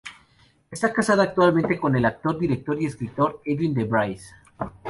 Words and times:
Está 0.71 0.91
casada 0.91 1.21
actualmente 1.21 1.77
con 1.79 1.95
el 1.95 2.05
actor, 2.05 2.39
director 2.39 2.81
y 2.81 2.87
escritor 2.87 3.39
Edwin 3.45 3.75
de 3.75 3.83
Vries. 3.83 4.33